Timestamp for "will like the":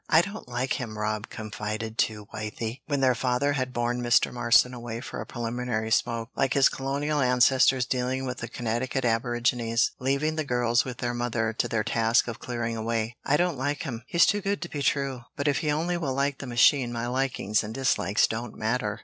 15.97-16.47